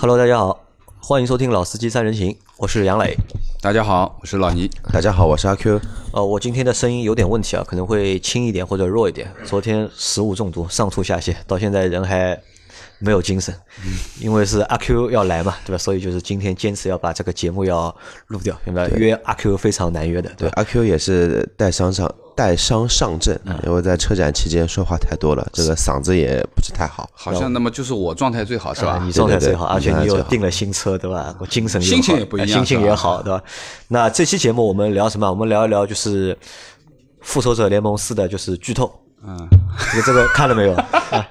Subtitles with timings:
[0.00, 0.58] Hello，大家好，
[0.98, 3.14] 欢迎收听《老司机三人行》，我是杨磊。
[3.60, 4.66] 大家好，我是老倪。
[4.90, 5.78] 大家好，我是阿 Q。
[6.14, 9.30] 呃，我今天的声音有点问题啊，可能会轻一点或者弱一点。
[9.44, 12.40] 昨天食物中毒，上吐下泻，到现在人还
[13.00, 13.54] 没有精神。
[14.20, 15.78] 因为是阿 Q 要来嘛，对吧？
[15.78, 17.94] 所以就是今天坚持要把这个节目要
[18.28, 18.88] 录掉，明白？
[18.90, 20.54] 约阿 Q 非常难约的，对吧？
[20.56, 27.08] 阿 Q 也是带伤上带伤上阵，因为在车展期间说话太多了，这个嗓子也不是太好。
[27.12, 29.00] 好像那么就是我状态最好是吧？
[29.04, 31.34] 你状态最好，而且你又订了新车，对吧？
[31.38, 33.42] 我精神心情也不一样心情也好，对吧？
[33.88, 35.28] 那这期节目我们聊什么？
[35.28, 36.34] 我们聊一聊就是
[37.20, 38.90] 《复仇者联盟四》的就是剧透。
[39.26, 39.48] 嗯，
[39.92, 40.72] 这个这个看了没有？
[41.10, 41.26] 啊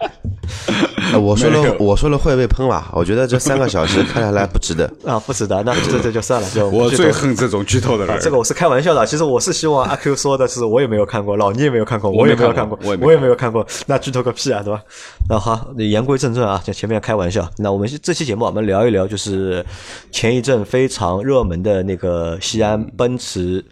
[1.11, 2.91] 呃我说了，我说了会被喷吧。
[2.93, 4.85] 我觉得这三个小时看下来不值得。
[5.03, 8.16] 啊，不值得，那这这就算了，就我最恨这种剧透的人。
[8.16, 14.80] 啊这个我是开玩笑的，其实我是希望阿 Q 说的是我也没有看过，老倪也没有看过，我也没有看过，我也没我也没有看过，那剧透个屁啊，对吧？
[15.27, 17.49] 那好，言归正传啊，就前面开玩笑。
[17.58, 19.66] 那我们这期节目我们聊一聊，就是
[20.11, 23.66] 前一阵非常热门的那个西安奔驰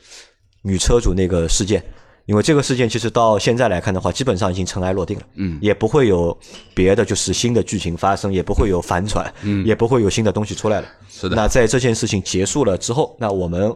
[0.64, 1.83] 女车主那个事件。
[2.28, 6.38] 因为这个事件其实到现在来看的话，基本上已经尘埃落定了，嗯，也不会有
[6.75, 10.88] 别的就是新的剧情发生，也不会有反转，嗯，也不会有新的东西出来了。
[11.09, 11.38] 是的。
[11.38, 13.73] 那在这件事情结束了之后，那我们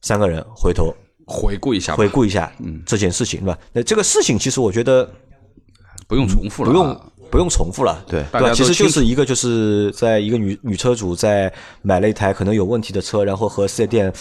[0.00, 0.94] 三个人回头
[1.26, 2.80] 回顾一下，回顾一下嗯。
[2.86, 3.58] 这件事情，对吧？
[3.72, 5.10] 那这个事情其实我觉得
[6.06, 14.12] 不用重复了啊，不用不用重复了，对对其实就是一个就是在一个女女车主在买了一台可能有问题的车，然后和四 S 店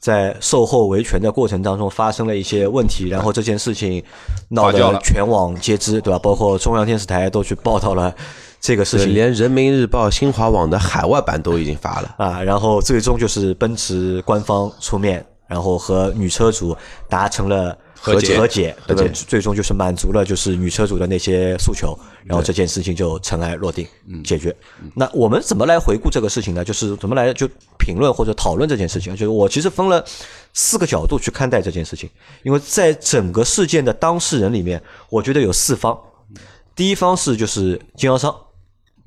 [0.00, 4.02] 在售后维权的过程当中发生了一些问题，然后这件事情
[4.50, 6.18] 闹得全网皆知，对吧？
[6.18, 8.14] 包括中央电视台都去报道了
[8.60, 12.14] 这个事情，连人民日报、新华网的海外版都已经发了。
[12.18, 16.76] 啊，然后最终就是奔驰官方出面，然后和女车主
[17.08, 17.76] 达成了
[18.14, 23.86] 和解和解，和解最终就是满足了就是女车主的那些诉求，然后这件事情就尘埃落定，
[24.22, 24.54] 解决。
[24.94, 26.64] 那我们怎么来回顾这个事情呢？
[26.64, 27.48] 就是怎么来就
[27.78, 29.12] 评论或者讨论这件事情？
[29.16, 30.04] 就是我其实分了
[30.54, 32.08] 四个角度去看待这件事情，
[32.44, 34.80] 因为在整个事件的当事人里面，
[35.10, 35.98] 我觉得有四方。
[36.76, 38.36] 第一方是就是经销商，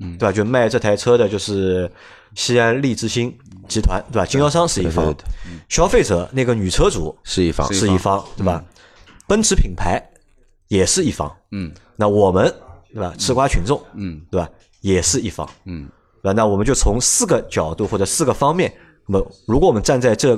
[0.00, 0.32] 嗯，对吧？
[0.32, 1.90] 就卖这台车的就是
[2.34, 3.32] 西安利之星
[3.68, 4.26] 集团，对吧？
[4.26, 5.14] 经销商是一方
[5.68, 8.64] 消费者那个女车主是一方，是一方，对吧？
[9.30, 10.04] 奔驰品牌
[10.66, 12.52] 也是一方，嗯那我们
[12.92, 13.14] 对吧？
[13.16, 14.50] 吃瓜群众，嗯对吧？
[14.80, 15.88] 也是一方，嗯
[16.20, 16.32] 对吧？
[16.32, 18.74] 那我们就从四个角度或者四个方面，
[19.06, 20.36] 那么如果我们站在这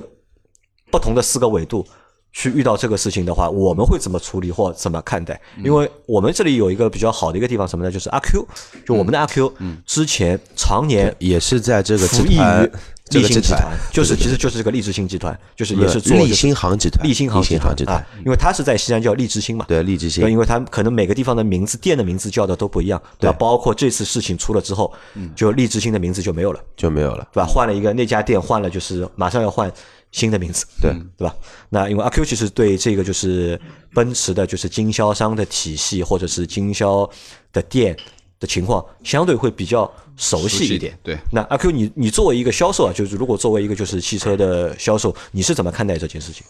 [0.91, 1.86] 不同的四个维度
[2.32, 5.38] 去遇到这个事情的话，我们会怎么处理或怎么看待？
[5.62, 7.91] 因为我们这里有一个比较好的一个地方，什么呢？
[7.91, 8.47] 就是阿 Q，
[8.87, 9.53] 就我们的阿 Q，
[9.84, 12.71] 之前常年也是在这个服役于
[13.04, 23.37] 这个集立新集团团，就是其实就是这个利之星集团，就是也是做立就是新航集团，立新航立新航集团啊，，因为它是在西安叫利之星嘛，对，立之星，因为它可能每个地方的名字、店的名字叫的都不一样，对吧？
[23.38, 24.91] 包括这次事情出了之后，
[25.37, 27.28] 就利之星的名字就没有了，就没有了。
[27.34, 27.47] 对吧？
[27.47, 29.71] 换了一个那家店换了，就是马上要换
[30.12, 31.34] 新的名字，对对吧？
[31.68, 33.60] 那因为阿 Q 其实对这个就是
[33.92, 37.08] 奔驰的，就是经销商的体系或者是经销
[37.52, 37.96] 的店
[38.38, 40.96] 的情况，相对会比较熟悉一点。
[41.02, 46.44] 对，那阿 Q，你你作为一个销售啊，就是如果作为一个就是汽车的销售，你是怎么看待这件事情？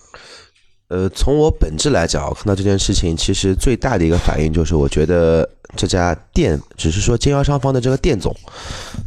[0.88, 8.34] 呃，从我本质来讲，我看到这件事情，其实最大的一个反应就是，我觉得这家店只是说经销商方的这个店总，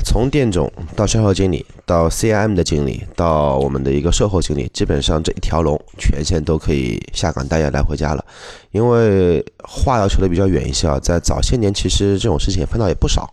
[0.03, 8.25] 从店总到销售经理，到 CIM 的经理，到我们的一个售后经理，基本上这一条龙全线都可以下岗待业来回家了。
[8.71, 13.31] 因为话要求的比较远一些啊，在早些年，其实这种事情也碰到也不少，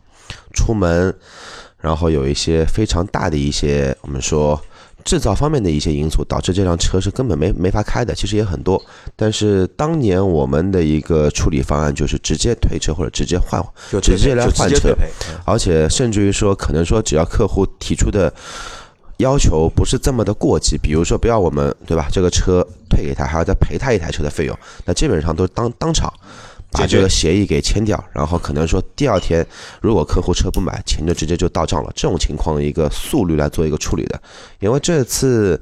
[0.52, 1.14] 出门，
[1.80, 4.60] 然后有一些非常大的一些我们说。
[5.04, 8.82] 制造方面的一些因素导致这辆车是根本没没法开的，其实也很多。
[9.14, 14.94] 但是当年我们的一个处理方案就是直接退车或者直接换，就直接来换车
[15.44, 18.32] 而且甚至于说，可能说只要客户提出的
[19.18, 26.12] 要求不是这么的过激，比如说不要我们对吧，这个车退给他，还要再赔他一台车的费用，那基本上都当当场。
[26.72, 29.46] 把这个协议给签掉，然后可能说第二天
[29.80, 31.92] 如果客户车不买，钱就直接就到账了。
[31.94, 34.20] 这种情况的一个速率来做一个处理的，
[34.58, 35.60] 因为这次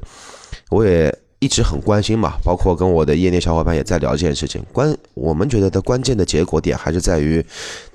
[0.71, 4.65] 我也一直很关心嘛，包括跟我的业内小伙伴也在聊这件事情。
[4.73, 7.45] 关我们觉得的关键的结果点还是在于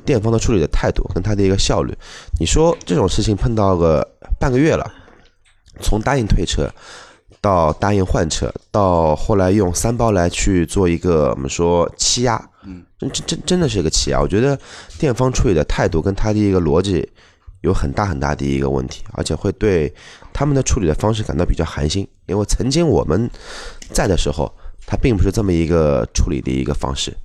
[0.04, 1.96] 店方的处理的态度跟他的一个效率。
[2.40, 4.06] 你说这种事情碰到个
[4.40, 4.92] 半个月了，
[5.82, 6.70] 从答应退车
[7.40, 14.22] 到答应换车，到后来用三包来去做一个我们说欺压，嗯，真真真真的是一个奇啊。
[14.22, 14.58] 我觉得
[14.98, 17.08] 店方处理的态度跟他的一个逻辑
[17.62, 19.94] 有很大很大的一个问题，而且会对
[20.32, 23.30] 他们的处理的方式感到比较寒心，因为曾经我们
[23.92, 24.54] 在的时候，
[24.86, 27.16] 他并不是这么一个处理的一个方式。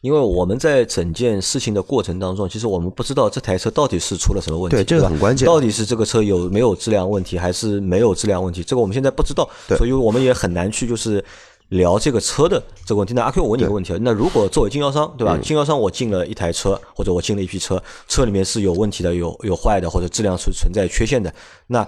[0.00, 8.64] 因为我们在整件事情的过程当中，其实我们不知道这台车到底是出了什么问题，对这个很关键到底是这个车有没有质量问题，还是没有质量问题？
[8.64, 11.24] 这个我们现在不知道，所以我们也很难去就是。
[11.72, 15.38] 聊这个车的这个问题，那阿 Q，我问你一个问题啊，那如果作为经销商，对吧？
[15.42, 21.32] 经销商我进了一台车，或者我进了一批车，车里面是有问题的，有有坏的，或者质量是存在缺陷的，
[21.68, 21.86] 那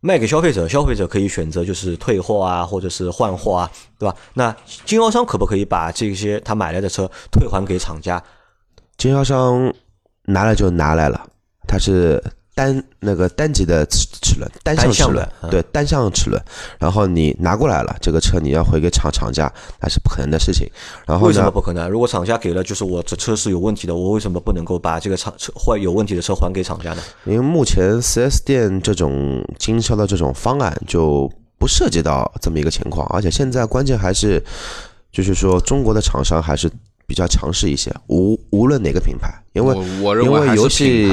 [0.00, 4.16] 卖给消费者，消费者可以选择就是退货啊，或者是换货啊，对吧？
[4.34, 4.56] 那
[4.86, 8.22] 经销商可不可以把这些他买来的车退还给厂家？
[8.96, 9.70] 经销商
[10.24, 11.28] 拿来就拿来了，
[11.68, 12.22] 他是
[12.56, 16.42] 单那个单级的齿齿轮，单向齿轮对单向齿轮。
[16.78, 20.66] 然后你拿过来了，这个车你要回给厂厂家，那是不可能的事情。
[21.06, 21.86] 然后为什么呢，不可能？
[21.90, 27.02] 如果厂家给了，就是我这车是有问题的，我为什么不能够把这个厂车坏有问题的车还给厂家呢？
[27.26, 34.42] 因为目前 4S 店这种经销的这种方案就不涉及到这么一个情况，而且现在关键还是
[35.12, 36.70] 就是说中国的厂商还是
[37.06, 39.76] 比较强势一些，无无论哪个品牌，因为
[40.22, 41.08] 因为游戏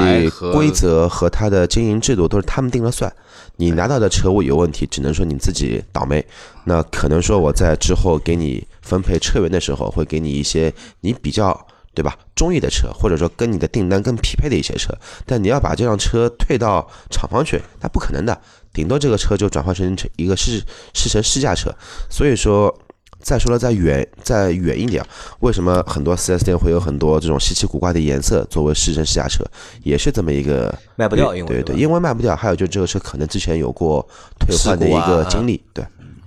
[0.52, 3.10] 规则和它的经营制度都是他们定了算，
[3.56, 6.24] 你拿到的车位有问题，只能说你自己倒霉。
[6.64, 14.92] 那可能说我在之后给你分配车源的时候，会给你一些你比较对吧中意的车，或者说跟你的订单更匹配的一些车。
[15.24, 18.36] 但你要把这辆车退到厂房去，那不可能的，
[18.72, 20.60] 顶多这个车就转换成一个试
[20.92, 21.72] 试乘试驾车。
[22.10, 22.76] 所以说。
[23.24, 25.04] 再说了，再远再远一点，
[25.40, 29.42] 为什么很多 4S 店会有很多这种稀奇古怪的颜色作为试乘试驾车，
[29.82, 34.06] 也是这么一个卖不掉因为对对因为卖不掉，还有就这个车可能之前有过
[34.38, 35.84] 退换的一个经历，对。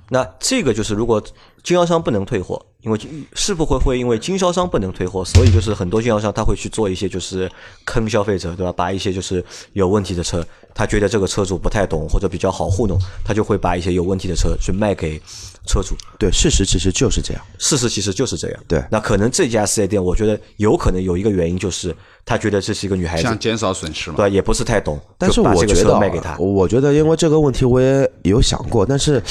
[0.10, 1.22] 那这个就是，如果
[1.62, 2.98] 经销商不能退货，因为
[3.34, 7.52] 是不会会因为经销商不能退货，所以就是很多经销商他会去做一些就是
[7.84, 8.72] 坑消费者，对吧？
[8.72, 10.42] 把一些就是有问题的车，
[10.74, 15.22] 他觉得这个车主不太懂或者比较好糊弄，他就会把一些有问题的车去卖给
[15.68, 15.96] 车主。
[16.18, 17.44] 对，事实其实就是这样。
[17.60, 18.60] 事实其实就是这样。
[18.68, 21.94] 对那可能这家四 S 店，我觉得有可能有一个原因就是
[22.26, 24.32] 他觉得这是一个女孩子，想减少损失嘛对。
[24.32, 26.38] 也不是太懂，但是我觉得卖给他。
[26.38, 29.22] 我觉得因为这个问题我也有想过，但是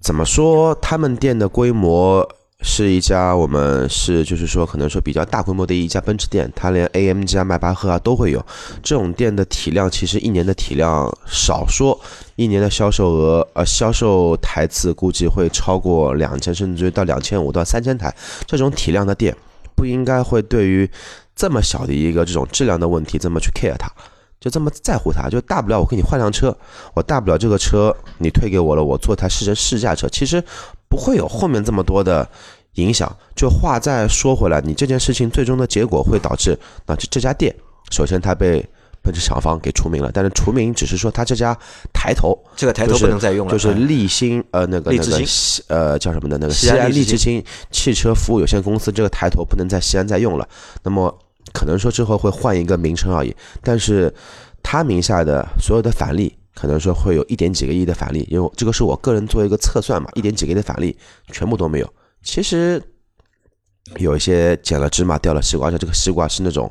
[0.00, 2.28] 怎么说，他们店的规模
[2.64, 8.44] 是一家我们是就是说可能说比较大规模的一家奔驰店，它连 AMG 啊、迈巴赫啊都会有。
[8.82, 11.98] 这种店的体量其实一年的体量少说，
[12.36, 18.14] 一年的销售额呃销售台次估计会超过两千，甚至于到两千五到三千台。
[18.46, 19.36] 这种体量的店
[19.74, 20.88] 不应该会对于
[21.34, 23.90] 这么小的一个这种质量的问题这么去 care 它。
[24.40, 26.56] 就这么在乎它，就大不了我给你换辆车，
[26.94, 30.42] 我大不了这个车你退给我了，我做台试乘试驾车，其实
[30.92, 32.28] 不会有后面这么多的
[32.74, 33.10] 影响。
[33.34, 37.54] 就话再说回来，你这件事情最终的结果会导致，那这这家店
[37.90, 38.62] 首先它被
[39.00, 41.56] 奔驰厂方给除名了，但是除名只是说它这家
[41.94, 45.24] 抬头，这个抬头不能再用了，就是嗯立新呃那个那个
[45.68, 50.46] 呃叫什么的那个西西安利之星汽车服务有限公司这个抬头不能在西安再用了，
[50.82, 51.18] 那么
[51.54, 54.12] 可能说之后会换一个名称而已，但是
[54.62, 56.36] 他名下的所有的返利。
[56.54, 60.96] 可能说会有一点几个亿的返利，因为这个是我个人做一个测算嘛，一点几个亿的返利
[61.32, 61.94] 全部都没有。
[62.22, 62.82] 其实
[63.96, 66.70] 有一些捡了芝麻掉了西瓜，而且这个西瓜是那种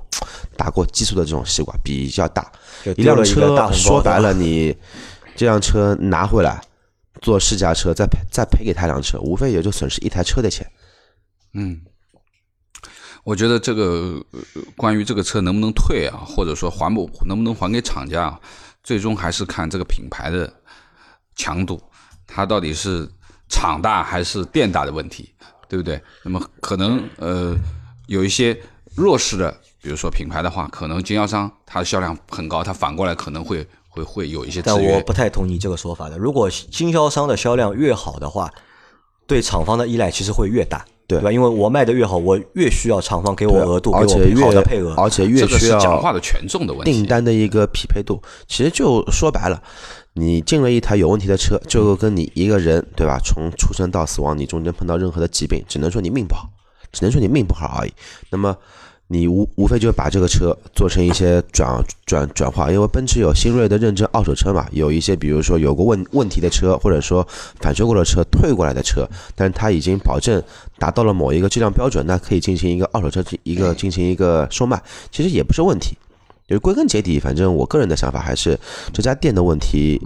[0.56, 2.52] 打过激素的这种西瓜，比较大。
[2.96, 4.76] 一辆车说白了，你
[5.36, 6.62] 这辆车拿回来
[7.22, 10.66] 做试驾车，再赔再赔给他辆车，无非也就损失一台车的钱。
[11.54, 11.82] 嗯，
[13.24, 14.40] 我觉得这个呃
[14.78, 18.40] 关于这个车能不能退啊，或者说还不能不能还给厂家啊，
[18.84, 20.52] 最终还是看这个品牌的
[21.36, 21.82] 强度，
[22.28, 23.10] 它到底是
[23.50, 25.34] 厂大还是店大的问题，
[25.68, 26.02] 对不对？
[26.24, 27.56] 那么可能呃
[28.08, 28.60] 有一些
[28.96, 35.02] 弱势的，比如说品牌的话，可能经销商它的销量很高，它反过来可能会会会有一些制但我。
[35.02, 36.18] 不太同意这个说法的。
[36.18, 38.52] 如果经销商的销量越好的话，
[39.28, 40.86] 对厂方的依赖其实会越大，
[41.18, 41.32] 对吧？
[41.32, 44.94] 因为我卖的越好，我越需要厂方给我额度，给而且我好的越配额。
[44.96, 46.92] 而且越需要讲话要的权重的问题。
[46.92, 48.22] 订单的一个匹配度。
[48.48, 49.62] 其实就说白了，
[50.14, 56.50] 你进了一台有问题的车，就跟你一个人对吧，从出生到死亡，你中间碰到任何的疾病，只能说你命不好，
[56.92, 57.92] 只能说你命不好而已。
[58.30, 58.56] 那么。
[59.14, 67.28] 你无无非就把这个车做成一些转转转化，因为奔驰有新锐的认证二手车嘛，有一些比如说有过问问题的车，或者说
[67.60, 70.42] 返修过的车退过来的车，但是它已经保证
[70.80, 75.98] 达到了某一个质量标准，那可以进行一个二手车一个进行一个售卖，其实也不是问题。
[76.48, 78.58] 就归根结底，反正我个人的想法还是
[78.94, 80.02] 这家店的问题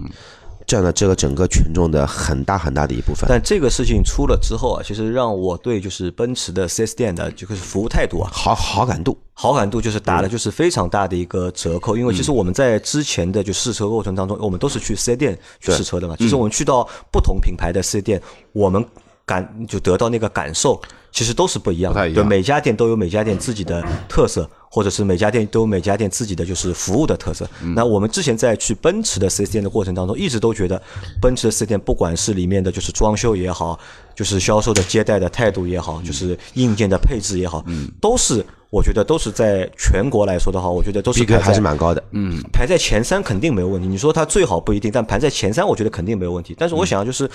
[0.66, 3.26] 占了这个整个群众的很大很大的一部分。
[3.28, 16.16] 但这个事情出了之后啊，其实让我对就是奔驰的 4S 店的这个服务态度啊，好好感度，好感度就是打了就是非常大的一个折扣，因为其实我们在之前的就试车过程当中，我们都是去四 S 店去试车的嘛。
[16.18, 18.20] 其实我们去到不同品牌的四 S 店，
[18.52, 18.84] 我们
[19.26, 20.80] 感就得到那个感受，
[21.10, 22.24] 其实都是不一样的。
[22.24, 27.44] 每家店都有每家店自己的特色，或者是每家店都有每家店自己的就是服务的特色。
[27.60, 30.80] 嗯那我们之前在去奔驰的四 S 店的过程当中，一直都觉得
[31.20, 33.76] 奔驰的四 S 店不管是里面的就是装修也好，
[34.14, 42.02] 就是销售的接待的态度也好，就是硬件的配置也好，嗯都是我觉得都是在全国来说的话，我觉得都是逼格还是蛮高的。
[42.10, 43.86] 嗯排在前三肯定没有问题。
[43.86, 46.54] 你说它最好不一定，但排在前三，我觉得肯定没有问题。
[46.58, 47.30] 但是我想就是，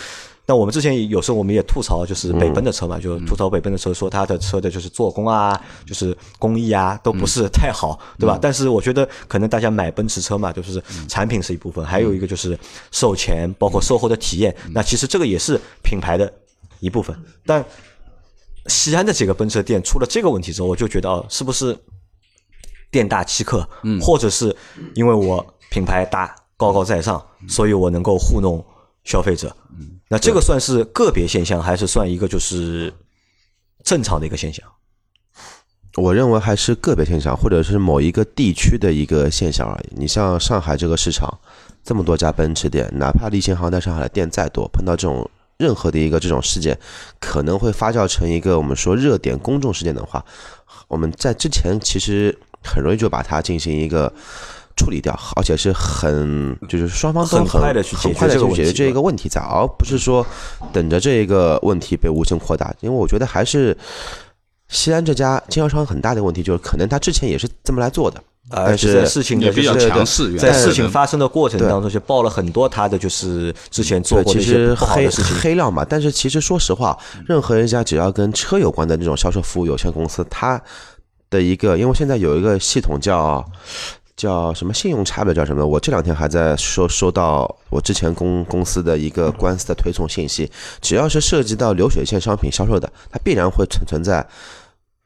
[0.45, 8.37] 那我们之前有时候我们也吐槽，就是北奔的车嘛，就吐槽北奔的车，说它的车的就是做工啊，就是工艺啊，都不是太好，对吧？
[8.41, 12.59] 但是我觉得可能大家买奔驰车嘛，就是产品是一部分，还有一个就是
[12.91, 14.53] 售前，包括售后的体验。
[14.73, 16.31] 那其实这个也是品牌的
[16.81, 17.63] 一部分，但。
[18.67, 21.77] 西安的几个奔驰的店出了这个问题之后，我就觉得哦，是不是
[22.89, 23.67] 店大欺客？
[23.83, 24.55] 嗯，或者是
[24.95, 28.63] 因为我品牌大、高高在上，所以我能够糊弄
[29.03, 29.55] 消费者。
[29.79, 32.93] 嗯，那这个算是个别现象，还是算一个就是
[33.83, 34.65] 正常的一个现象？
[35.97, 39.89] 我认为还是个别现象，或者是某一个地区的一个现象而已。
[39.97, 41.37] 你像上海这个市场，
[41.83, 45.29] 这么多家奔驰店，哪怕立信行在上海的店再多，碰到这种
[45.61, 46.77] 任何的一个这种事件，
[47.19, 50.25] 可能会发酵成一个我们说热点公众事件的话，
[50.87, 54.11] 我们在之前其实很容易就把它进行一个。
[54.77, 60.25] 处理掉，而且是很就是双方都很很快的去解决这一个问题在，而不是说
[60.71, 62.73] 等着这一个问题被无限扩大。
[62.79, 63.77] 因为我觉得还是
[64.69, 75.35] 西安这家经销商很大的问题，就是可能他之前也是这么来做的，而是且在事情的也比较就是强势，在事情发生的过程当中，就爆了很多他的就是之前做过的一些不好的事情。
[75.39, 75.85] 黑料嘛。
[75.87, 80.61] 但是其实说实话，任何一家只要跟车有关的那种销售服务有限公司，它
[81.29, 83.45] 的一个，因为现在有一个系统叫。
[84.17, 85.65] 叫什么信用差别叫什么？
[85.65, 94.23] 我这两天还在收收到我之前公公司的一个官司的推送信息，只要是涉及到流水线商品销售的，它必然会存存在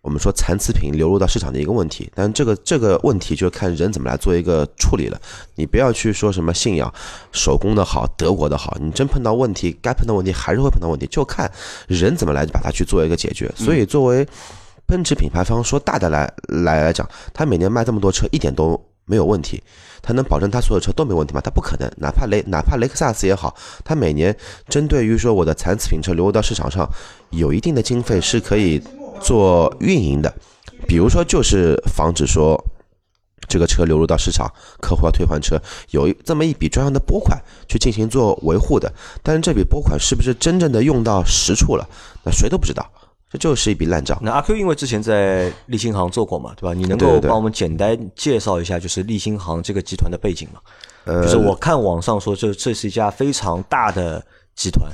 [0.05, 2.07] 我们说残次品流入到市场的一个问题。
[2.13, 5.19] 但这个这个问题就看人怎么来做一个处理了。
[5.55, 6.93] 你不要去说什么信仰
[7.31, 11.51] 手工的好，德国的好，你真碰到问题，该碰到问题还是会碰到问题，就看
[11.87, 13.51] 人怎么来把它去做一个解决。
[13.57, 14.27] 所以作为
[14.85, 19.63] 奔驰品牌方说大的来来来讲，他每年卖这么多车，一点都没有问题。
[20.03, 21.41] 他能保证他所有车都没问题吗？
[21.41, 21.91] 他不可能。
[21.97, 24.35] 哪怕雷哪怕雷克萨斯也好，他每年
[24.69, 26.87] 针对于说我的残次品车流入到市场上，
[27.31, 28.79] 有一定的经费是可以
[29.21, 30.33] 做运营的。
[30.87, 32.55] 比如说，就是防止说
[33.47, 35.59] 这个车流入到市场，客户要退换车，
[35.91, 38.91] 有这么一笔专项的拨款去进行做维护的。
[39.23, 41.87] 但是这笔拨款是不是真正的用到实处了？
[42.23, 42.85] 那谁都不知道。
[43.31, 44.17] 这就是一笔烂账。
[44.21, 46.73] 那阿 Q 因为之前在立新行做过嘛，对吧？
[46.73, 50.59] 你能够帮我们简单介绍一下，就是立新行这个集团的背景吗？
[51.05, 54.23] 呃就是我看网上说这这是一家非常大的
[54.55, 54.89] 集团，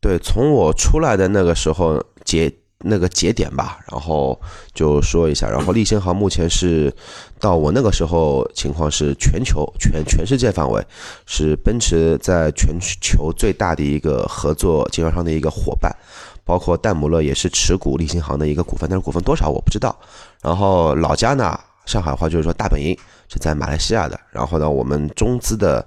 [0.00, 2.52] 对，从我出来的那个时候节
[2.84, 4.38] 那个节点吧，然后
[4.74, 6.94] 就说一下，然后立新行目前是
[7.40, 10.84] 到我那个时候情况是全球全全世界范围
[11.26, 15.90] 是奔驰在全球最大的一个合作经销商的一个伙伴，
[16.44, 19.98] 包括戴姆勒也是持股立新行的一个股份，但是股份多少我不知道。
[20.42, 22.96] 然后老家呢，上海话就是说大本营
[23.28, 25.86] 是在马来西亚的，然后呢，我们中资的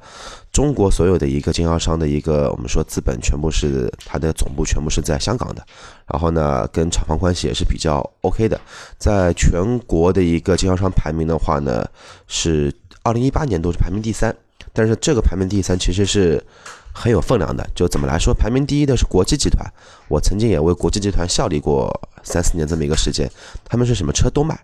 [0.57, 5.63] 中国所有的一个经销商的一个我们说资本全部是它的总部全部是在香港的，
[6.11, 8.59] 然后呢，跟厂方关系也是比较 OK 的，
[8.97, 11.87] 在全国的一个经销商排名的话呢，
[12.25, 12.73] 是
[13.03, 14.35] 二零一八年度是排名第三，
[14.73, 16.43] 但是这个排名第三其实是
[16.91, 17.63] 很有分量的。
[17.75, 19.63] 就怎么来说，排名第一的是国际集团，
[20.07, 21.87] 我曾经也为国际集团效力过
[22.23, 23.29] 三四年这么一个时间，
[23.63, 24.59] 他们是什么车都卖。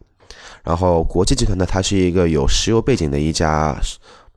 [0.64, 3.78] 然后国际集团呢，它是一个有石油背景的一家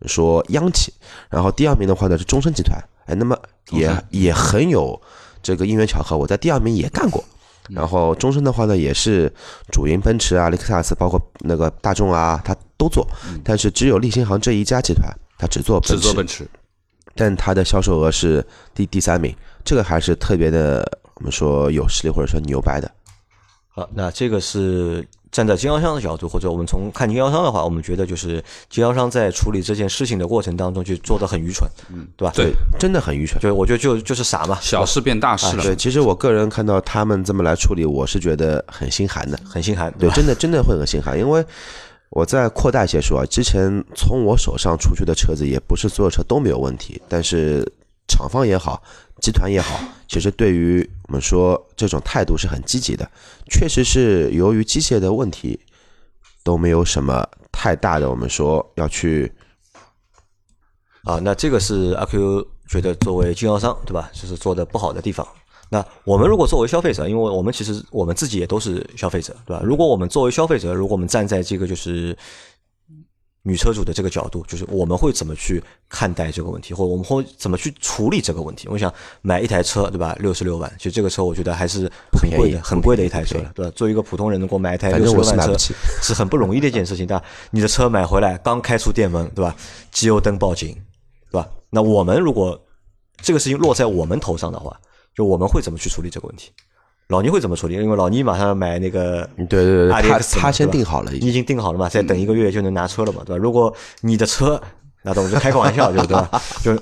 [0.06, 0.92] 说央企。
[1.30, 3.38] 然后第二名的话呢是中升集团，哎，那么
[3.70, 5.00] 也也很有
[5.42, 7.24] 这个因缘巧合，我在第二名也干过。
[7.68, 9.32] 然后中升的话呢，也是
[9.72, 13.04] 主营奔驰啊、雷克萨斯，包括那个大众啊，它都做。
[13.42, 16.48] 但是只有立新行这一家集团，它只做奔驰只做，奔驰，
[17.16, 19.34] 但它的销售额是第第三名，
[19.64, 22.88] 这个还是特别的，我们说有实力或者说牛掰的。
[23.68, 32.32] 好，那这个是站在经销商的角度，或者我们从看经销商的话，我们觉得就是经销商在处理这件事情的过程当中就做的很愚蠢，嗯，对吧？
[32.34, 33.40] 对，真的很愚蠢。
[33.40, 35.62] 对我觉得就就是傻嘛，小事变大事了。
[35.62, 39.38] 对，其实我个人看到他们这么来处理，我是觉得很心寒的。
[39.44, 40.14] 很心寒，对，吧？
[40.14, 41.44] 真的真的会很心寒，因为
[42.10, 47.66] 我再扩大一些说啊，之前从我手上出去的车子，也不是所有车都没有问题，但是
[48.08, 48.80] 厂方也好，
[49.20, 53.10] 集团也好， 其实对于我们说这种态度是很积极的，
[53.50, 55.58] 确实是由于机械的问题
[56.44, 59.32] 都没有什么太大的，我们说要去
[61.04, 64.10] 啊，那这个是阿 Q 觉得作为经销商，对吧？
[64.12, 65.26] 就是做的不好的地方。
[65.68, 69.62] 那我们如果作为消费者，因为我们其实我们自己也都是消费者，对吧？
[69.64, 72.16] 如果我们作为消费者，如果我们站在这个就是
[73.46, 78.66] 女车主的这个角度，就是我们会怎么去看待这个问题，或者我们会怎么去处理这个问题？
[78.68, 80.16] 我想买一台车，对吧？
[80.18, 83.72] 六十六万，其实这个车我觉得还是很贵的，很贵的一台车了，对吧？
[83.76, 85.56] 作为一个普通人能够买一台六十六万车，
[86.02, 87.22] 是很不容易的一件事情，对吧？
[87.52, 89.54] 你的车买回来刚开出店门，对吧？
[89.92, 90.76] 机油灯报警，
[91.30, 91.48] 对吧？
[91.70, 92.60] 那我们如果
[93.22, 94.76] 这个事情落在我们头上的话，
[95.14, 96.50] 就我们会怎么去处理这个问题？
[97.08, 97.74] 老倪会怎么处理？
[97.74, 101.88] 因为老倪马上要买那个，对对对，他他先定好了，你已经定好了嘛？
[101.88, 103.22] 再等一个月就能拿车了嘛？
[103.24, 103.40] 对吧？
[103.40, 104.60] 如果你的车，
[105.02, 106.28] 那我们就开个玩笑，对吧？
[106.64, 106.74] 就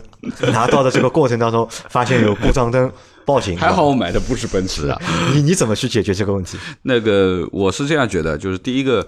[0.50, 2.90] 拿到的这个过程当中发现有故障灯
[3.26, 4.99] 报警，还好我买的不是奔驰啊。
[5.35, 6.57] 你你怎么去解决这个问题？
[6.83, 9.07] 那个我是这样觉得，就是第一个，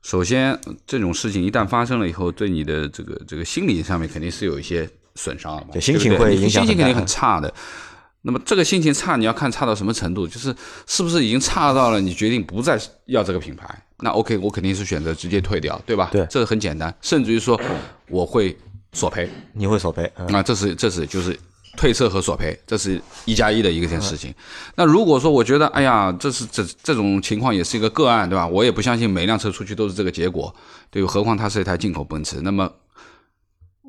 [0.00, 7.52] 首先这种事情一旦发生了以后，对你的这个这个心理上面肯定是有一些损伤了，心情会影响，心情肯定很差的。
[8.26, 10.54] 那么这个心情差，你要看差到什么程度，就是
[10.86, 13.68] 是不是已经差到了你决定不再要这个品牌？
[13.98, 16.08] 那 OK，我肯定是选择直接退掉，对吧？
[16.10, 16.94] 对，这个很简单。
[17.02, 17.60] 甚至于说
[18.08, 18.56] 我会
[18.94, 20.10] 索赔，你会索赔？
[20.28, 21.38] 那这是这是就是
[21.76, 24.34] 退车和索赔，这是一加一的一个件事情。
[24.74, 28.46] 那如果说我觉得，哎呀，这是这这种情况也是一个个案，对吧？
[28.46, 30.54] 我也不相信每辆车出去都是这个结果，
[30.90, 32.40] 对，何况它是一台进口奔驰。
[32.40, 32.72] 那么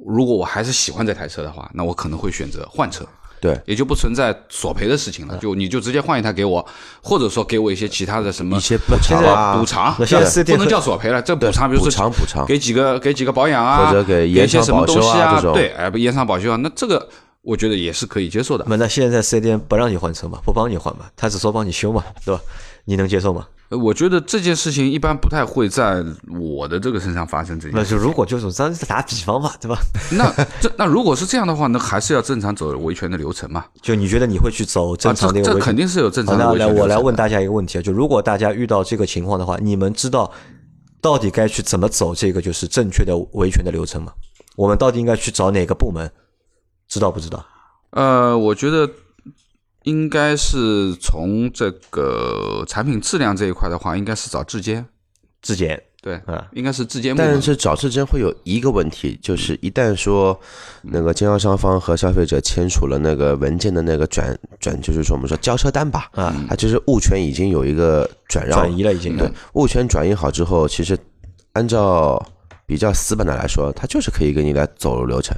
[0.05, 3.07] 如果我还是喜欢这台车的话，那我可能会选择换车。
[3.45, 6.65] 对，也就不存在索赔的事情了，就你就直接换一台给我，
[7.03, 9.21] 或者说给我一些其他的什么一些补偿，
[9.59, 17.07] 补偿，现在不能叫索赔了，这补偿，比如说补偿补偿，给几个给几个保养啊，或者给延些什么东西啊对，哎不延长保修啊，那这个
[17.41, 18.65] 我觉得也是可以接受的。
[18.67, 22.41] 那那现在四 S 店不让你换车嘛，不帮你换嘛，他只说帮你修嘛，对吧？
[22.85, 23.47] 你能接受吗？
[23.69, 26.05] 我觉得这件事情一般不太会在
[26.39, 27.59] 我的这个身上发生。
[27.59, 29.79] 这件那就如果就是咱打比方嘛，对吧？
[30.13, 33.65] 那这那如果是这样的话，那还是要正常走维权的流程嘛？
[33.81, 35.41] 就你觉得你会去走正常的？
[35.41, 36.67] 这肯定是有正常的维权。
[36.67, 40.31] 那来，我来问大家一个问题啊，就如果大家遇到这个情况的话，你们知道
[41.01, 44.13] 到底该去怎么走这个就是正确的维权的流程吗？
[44.55, 46.09] 我们到底应该去找哪个部门？
[46.87, 47.43] 知道不知道？
[47.89, 48.87] 呃，我觉得。
[49.85, 54.85] 应该是从这个产品质量这一块的话，应该是找质监，
[55.41, 55.81] 质监。
[56.01, 57.15] 对，啊，应该是质监。
[57.15, 60.39] 但是找质监会有一个问题，就是一旦说
[60.83, 68.59] 那个经销商方和消费者签署了那个文件的那个转转，就是说我们说交车单吧，啊，它就是物权已经有一个转让。
[68.59, 69.17] 转移了，已经。
[69.17, 70.95] 对物权转移好之后，其实
[71.53, 72.23] 按照
[72.67, 75.35] 比较死板的来说，它就是可以给你来走流程。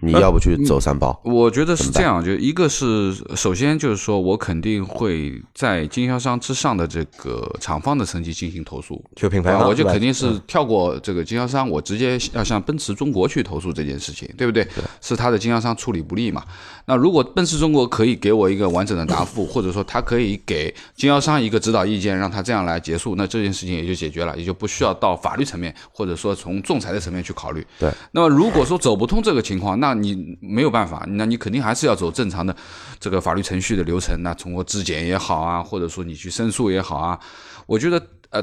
[0.00, 1.18] 你要不去走三包？
[1.22, 14.66] 我觉得是这样，就一个是首先就是说我肯定会在经销商之上的这个厂方的层级进行投诉，就品牌我就肯定是跳过这个经销商，我直接要向奔驰中国去投诉这件事情，对不对？
[15.00, 16.42] 是他的经销商处理不力嘛？
[16.86, 27.66] 那如果奔驰中国可以给我一个完整的答复，或者说他可以给经销商一个指导意见，让他这样来结束，那这件事情也就解决了，也就不需要到法律层面，或者说从仲裁的层面去考虑。
[27.78, 27.90] 对。
[28.12, 32.54] 那么如果说走不通这个情况，那你没有办法，那你肯定还是要走正常的
[33.00, 34.22] 这个法律程序的流程。
[34.22, 37.18] 那通过质检也好啊，或者说你去申诉也好啊，
[37.66, 38.00] 我觉得
[38.30, 38.40] 呃，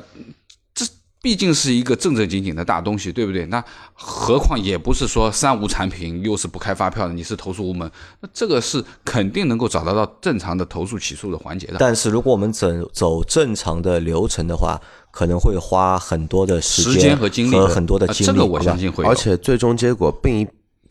[0.74, 0.86] 这
[1.22, 3.46] 毕竟是一个正正经经的大东西，对不对？
[3.46, 11.78] 那何况也不是说三无产品，又是不开发票的，你是投诉无门，那这个是肯定能够找得到正常的投诉起诉的环节的。
[11.80, 14.78] 但是如果我们走走正常的流程的话，
[15.12, 18.32] 可能会花很多的时间和精力，和很多的精力。
[18.32, 20.46] 这个我相信会，而且最终结果并。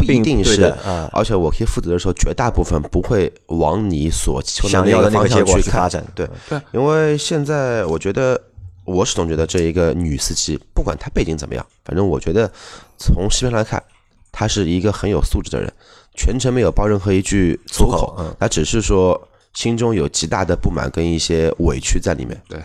[0.07, 0.75] 不一定是，
[1.13, 6.05] 而且我可以负责的时候，绝大部分不会往你所想要的那个结果去发展。
[6.15, 8.41] 对对，因为现在我觉得，
[8.85, 12.51] 我始终觉得这一个女司机，不管她背景怎么样，反正我觉得
[12.99, 13.83] 从视频来看，
[14.31, 15.73] 她是一个很有素质的人，
[16.15, 22.41] 全程没有爆任何一句粗口，她只是说心中有极大的不满跟一些委屈在里面。
[22.49, 22.61] 对，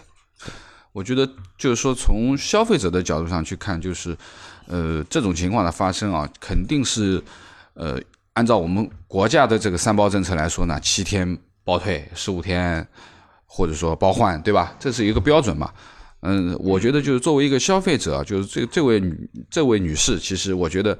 [0.93, 4.17] 我觉得就是说，从消费者的角度上去看，就是。
[4.67, 7.23] 呃，这种情况的发生啊，肯定是，
[7.73, 7.99] 呃，
[8.33, 12.85] 按照我们国家的这个三包政策来说呢，七天包退，十五天
[13.45, 14.75] 或者说包换，对吧？
[14.79, 15.71] 这是一个标准嘛。
[16.21, 19.01] 嗯，我觉得就是作为一个消费者，就是这这位
[19.49, 20.97] 这位女士，其实我觉得，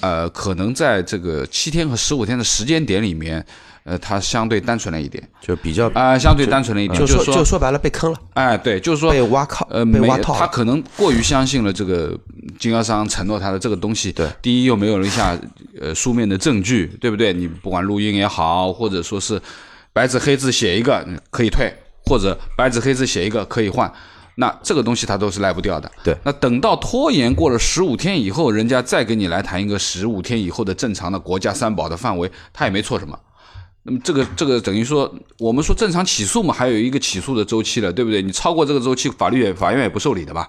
[0.00, 3.44] 呃，可能在这个七天和十五天的时间点里面。
[3.86, 12.18] 呃，它相对单纯了一点，就比较啊，相对单纯了一点，就说就说白了被坑了，哎，对，就是说被挖靠，呃，被挖套，他可能过于相信了这个
[12.58, 15.38] 经销商承诺他的这个东西，对，第一又没有留下
[15.80, 17.32] 呃书面的证据，对不对？
[17.32, 19.40] 你不管录音也好，或者说是
[19.92, 21.72] 白纸黑字写一个可以退，
[22.06, 23.88] 或者白纸黑字写一个可以换，
[24.34, 26.16] 那这个东西他都是赖不掉的，对。
[26.24, 33.16] 那等到拖延过了十五天以后，人家再跟你来谈一个十五天以后的正常的国家三保的范围，他也没错什么。
[33.86, 38.20] 那么这个这个等于说，我们说正常起诉嘛，还有一个起诉的周期了，对不对？
[38.20, 40.48] 你超过这个周期，法律也法院也不受理的吧？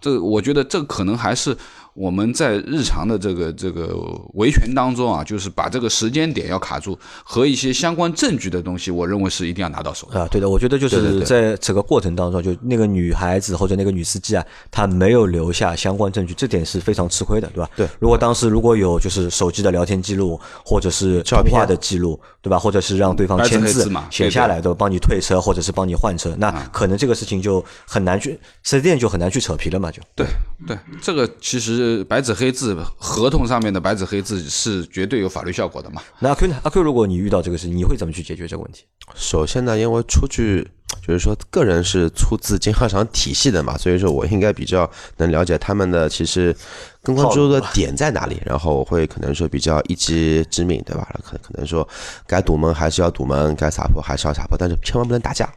[0.00, 1.56] 这我觉得这可能还是。
[1.98, 3.88] 我们在日常的这个这个
[4.34, 10.24] 维权当中啊，就是把这个时间点要卡住，和一些相关证据的东西，我认为是一定要拿到手啊。
[10.30, 17.68] 对的，我觉得就是在这个过程当中，就那个女孩子或者那个女司机啊，她没有留下相关证据，这点是非常吃亏的，对吧？
[17.74, 17.88] 对。
[17.98, 22.56] 如果当时如果有就是手机的聊天记录，或者是照片的记录，对吧？
[22.56, 30.24] 或者是让对方签字写下来的，帮你退车或者是帮你换车，那可能这个事情就很难去四 S 店就很难去扯皮了嘛，就对
[30.64, 31.87] 对，这个其实。
[32.04, 36.02] 白纸黑字，合同上面的白纸黑字是绝对有法律效果的嘛？
[36.18, 36.56] 那阿 Q 呢？
[36.62, 38.84] 阿 Q，如果你遇到这个事，你会怎么去解决这个问题？
[39.14, 40.66] 首先呢，因为出具
[41.06, 46.54] 就是说个人是出自经销商体系的嘛，所以说我应该比较能了解他们的其实
[47.02, 51.08] 更关注的点在哪里，然后我会可能说比较一击致命，对吧？
[51.22, 51.86] 可可能说
[52.26, 55.48] 该堵门还是要堵门，该撒泼还是要撒泼，但是千万不能打架。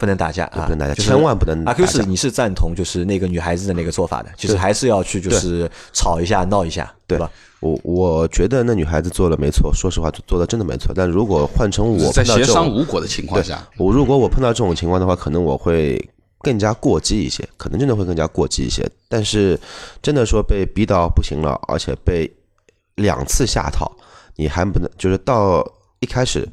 [0.00, 0.64] 不能打架啊！
[0.64, 1.62] 不能打架，千万不能。
[1.66, 7.30] 阿 Q 是你是赞同就是那个女孩子的那个做法的，就是还是要去就是吵一下闹一下，对吧？
[7.60, 10.94] 我我觉得那女孩子做的没错，说实话做的真的没错。
[10.96, 16.02] 但如果换成我在协商无果的情况下，我如果我碰到这种情况的话，可能我会
[16.38, 18.88] 更加过激一些，可能真的会更加过激一些。
[19.06, 19.60] 但是
[20.00, 22.32] 真的说被逼到不行了，而且被
[22.94, 23.92] 两次下套，
[24.36, 25.62] 你还不能就是到
[25.98, 26.48] 一开始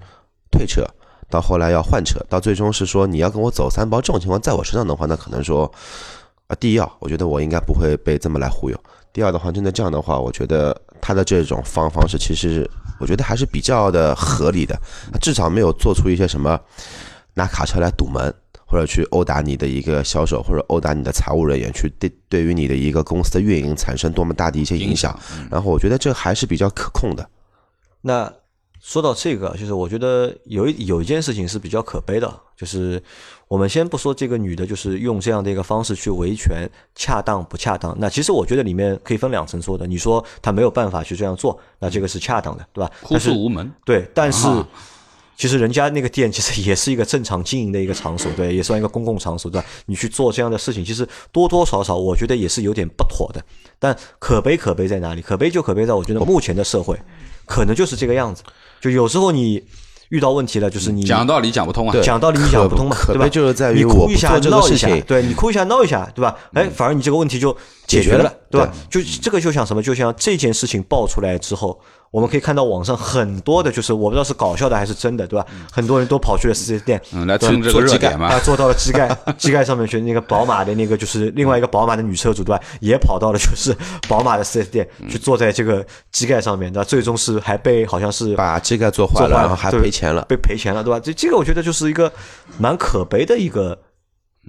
[0.51, 0.85] 退车。
[1.29, 5.69] 到后来要换车，到最终是说你要跟我走三包，这种情况在我身上的话，那可能说
[6.47, 8.77] 啊，第一啊，我觉得我应该不会被这么来忽悠。
[9.11, 14.79] 第二的话，真的这样的话，我觉得他的这种方方式，其实我觉得还是比较的合理的，
[15.19, 16.57] 至少没有做出一些什么
[17.33, 18.33] 拿卡车来堵门，
[18.65, 25.17] 或者去殴打你的一个销售，或者殴打你的财务人员，去对对于你的一个公司的运营产生多么大的一些影响。
[25.51, 27.27] 然后我觉得这还是比较可控的。
[27.99, 28.31] 那。
[28.81, 33.01] 说到这个，就是我觉得有一有一件事情是比较可悲的，就是
[33.47, 37.95] 我们先不说这个女的，就是用这样的一个方式去维权，恰当不恰当？
[37.99, 39.85] 那其实我觉得里面可以分两层说的。
[39.85, 42.91] 你说她没有办法去这样做，那这个是恰当的，对吧？
[43.01, 43.69] 哭诉无门。
[43.83, 44.47] 对，但是
[45.35, 49.67] 其实人家那个店其实也是一个正常经营的一个场所，对，也算一个公共场所，对吧？
[49.87, 53.43] 你去做这样的事情，其实多多少少我觉得也是有点不妥的。
[53.79, 55.21] 但可悲可悲在哪里？
[55.21, 56.99] 可悲就可悲在我觉得目前的社会
[57.45, 58.43] 可能就是这个样子。
[58.79, 59.63] 就有时候你
[60.09, 63.27] 遇到问题了，就是你讲道理讲不通啊，讲道理你讲不通嘛，对吧？
[63.27, 66.35] 就是在于你哭一下闹一下，对你哭一下闹一下，对吧？
[66.53, 68.71] 哎，反而你这个问题就解决了，对吧？
[68.89, 69.83] 就这个就像什么？
[69.83, 71.79] 就像这件事情爆出来之后。
[72.11, 75.45] 我们可以看到网上很多的，就是我不知道是搞笑的还是真的，对吧？
[75.71, 79.99] 很多人都跑去了四 S 店，嗯，来蹭这个热点嘛，啊，坐到了机盖机盖上面去。
[80.01, 82.63] 那个宝马的那个就是另外一个宝马的女车主，对吧？
[82.79, 83.75] 也跑到了就是
[84.07, 90.99] 宝马的四 S 店去坐在这个机盖上面，那最终是还被好像是把机盖做坏了，然后还赔钱了，被赔钱了，对吧？
[90.99, 92.11] 这这个我觉得就是一个
[92.57, 93.77] 蛮可悲的一个。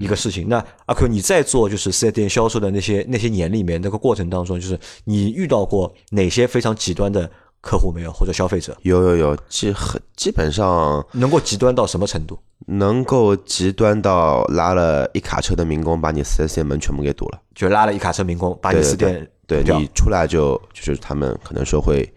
[0.00, 7.28] 一个事情，那阿 Q，你在做就是四 S 店销售的那些那些年里面，那个过程当中，就是你遇到过哪些非常极端的
[7.68, 8.74] 客户没有，或者消费者？
[8.80, 12.38] 有有有，基很基本上能够极端到什么程度？
[12.66, 22.10] 能够极端到拉了一卡车的民工，把你四 S 店门全部给堵了，就拉了一卡车民工，把你四店对你出来就就是他们可能说会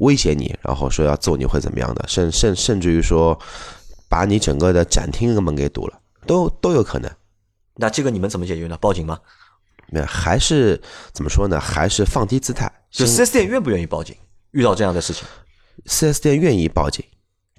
[0.00, 3.38] 威胁你，然后说要揍你会怎么样的，甚甚甚至于说
[4.08, 7.08] 把你整个的展厅的门给堵了，都都有可能。
[7.76, 8.76] 那这个你们怎么解决呢？
[8.80, 9.20] 报警吗？
[9.92, 11.60] 没有，还是怎么说呢？
[11.60, 12.68] 还是放低姿态。
[12.90, 14.16] 就四 S 店愿不愿意报警？
[14.56, 15.24] 遇到这样的事情，
[15.84, 17.04] 四 S 店愿意报警，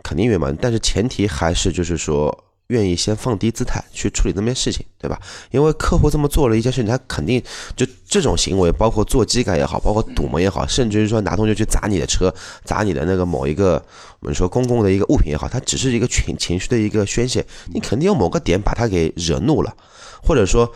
[0.04, 0.58] 肯定愿意。
[0.60, 2.36] 但是前提还是就是说，
[2.70, 5.22] 愿意先放低姿态去处理那边事情，对吧？
[5.52, 7.40] 因为客户这么做了一件事情，他肯定
[7.76, 12.34] 就这种行为，包括做机改也好，包括堵门也好，甚至于说拿东西去砸你的车，
[12.66, 13.74] 砸你的那个某一个
[14.20, 19.72] 我们说公共的一个物品也好，它只是一个情情绪的一个宣泄，你肯定有某个点把他给惹怒了。
[20.24, 20.70] 或者说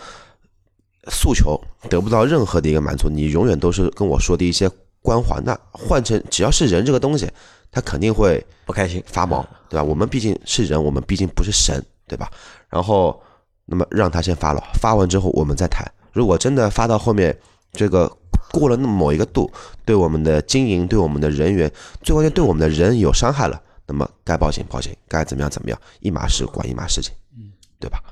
[1.12, 4.70] 诉求得不到任何的一个满足，你永远都是跟我说的一些
[5.02, 5.40] 官话。
[5.44, 7.30] 那换成只要是人这个东西，
[7.72, 9.84] 他肯定会不开心、发毛，对吧？
[9.84, 12.30] 我们毕竟是人，我们毕竟不是神，对吧？
[12.70, 13.22] 然后，
[13.66, 15.86] 那么让他先发了，发完之后我们再谈。
[16.12, 17.38] 如果真的发到后面，
[17.74, 18.12] 这个
[18.52, 19.50] 过了那么某一个度，
[19.86, 28.04] 对我们的经营、对我们的人员，最关键对我们的人有伤害了，那么该报警报警，该怎么样怎么样，一码事管一码事情，嗯，对吧？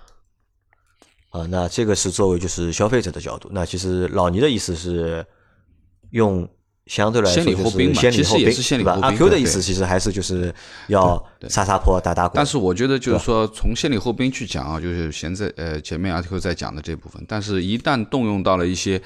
[1.32, 3.50] 啊，那这个是作为就是消费者的角度。
[3.52, 5.26] 那其实老倪的意思是
[6.12, 6.48] 用
[6.90, 8.98] 相对来说就是先礼后兵，对吧？
[9.04, 10.52] 阿 Q 的意思其实还是就是
[10.88, 12.34] 要撒撒泼、打打滚。
[12.36, 19.00] 但是我觉得就是说从先礼后兵去讲啊，就是现在呃前面阿 Q 在讲的这部分，但是一旦动用到了一些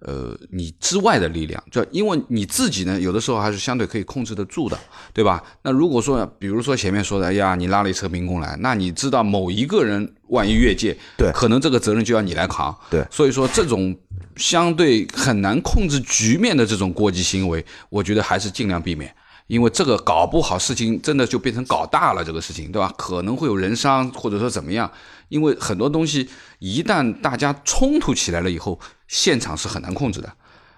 [0.00, 4.76] 呃你之外的力量，就因为你自己呢，有的时候还是相对可以控制得住的，
[5.14, 5.40] 对吧？
[5.62, 13.96] 那如果说，比如说前面说的，哎呀，你拉了一车民工来，那你知道某一个人万一越界，对可能这个责任就要你来扛，对所以说这种
[14.40, 19.14] 相对很难控制局面的这种过激行为，我觉得还是尽量避免。
[19.46, 22.94] 因为这个搞不好，事情真的就变成搞大了，这个事情，对吧？
[22.96, 24.90] 可能会有人伤，或者说怎么样？
[25.28, 26.28] 因为很多东西
[26.60, 30.32] 一旦大家冲突起来了以后，现场是很难控制的，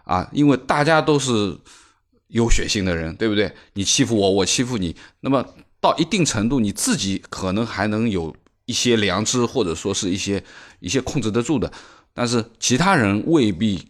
[0.04, 1.54] 啊，因为大家都是
[2.28, 3.52] 有血性的人，对不对？
[3.74, 5.46] 你欺负我，我欺负你，那么
[5.78, 10.42] 到一定程度，你自己可能还能有一些良知，或者说是一些
[10.80, 11.70] 一些控制得住的，
[12.14, 13.88] 但是其他人未必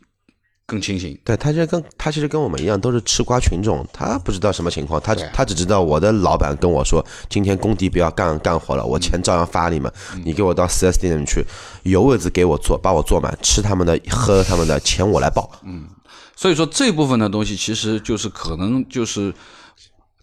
[0.67, 1.19] 更清醒。
[1.25, 9.93] 对他这跟他其实跟我们一样，都是吃瓜群众，他不知道什么情况，他对他只知道我的老板跟我说，今天工地不要干干活了，我钱照样发你们，
[10.25, 11.45] 你给我到四 S 店里面去，
[11.83, 15.51] 有位子给我坐，把我坐满，吃他们的，喝他们的，钱我来报。
[15.65, 15.87] 嗯
[16.35, 19.33] 所以说这部分的东西，其实就是可能就是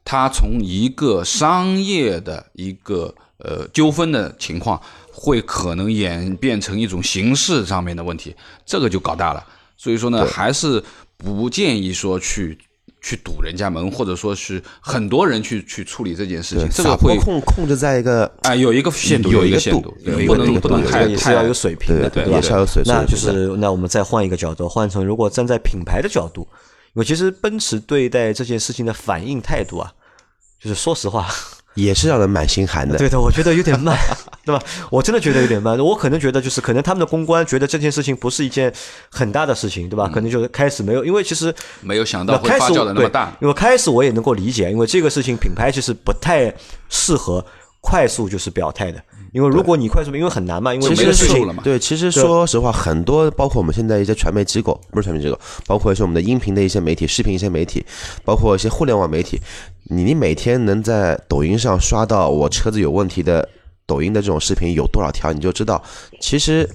[0.04, 4.82] 他从一个商业的一个呃纠纷的情况，
[5.22, 8.34] 会可能演变成一种形式上面的问题，
[8.66, 9.46] 这个就搞大了。
[9.76, 10.82] 所以说呢，还是
[11.18, 12.58] 不建议说去
[13.02, 22.32] 去堵人家门，或者说是很多人去去处理这件事情，这个会控控制在一个啊、有一个限度，有一个度一个限度，有一不能不能太也是要有水平的，对吧？
[22.32, 26.48] 也是要有水平那就是那我们再换一个角度，换成如果站在品牌的角度，
[26.94, 29.92] 因为其实奔驰对待这件事情的反应态度啊，
[30.62, 31.28] 就是说实话，
[31.76, 32.98] 也是让人蛮心寒的。
[32.98, 33.98] 对的，我觉得有点慢，
[34.50, 34.64] 对吧？
[34.90, 35.78] 我真的觉得有点慢。
[35.78, 38.74] 我可能觉得就是可能他们的公关觉得这件事情不是一件
[39.12, 40.10] 很大的事情，对吧？
[40.12, 43.32] 可能就是开始没有，因为其实没有想到会发酵的那么大。
[43.40, 46.52] 因为开始我也能够理解，因为这个事情品牌其实不太
[46.90, 47.46] 适合
[47.82, 57.86] 快速就是表态的，因为如果你快速，因为很难嘛，因为其实事情了嘛对，其实说实话，很多包括我们现在一些传媒机构，不是传媒机构，包括一些我们的音频的一些媒体、视频一些媒体，
[58.26, 59.40] 包括一些互联网媒体，
[59.86, 63.48] 你你每天能在抖音上刷到我车子有问题的
[63.90, 65.84] 抖音的这种视频有多少条，你就知道，
[66.22, 66.70] 其实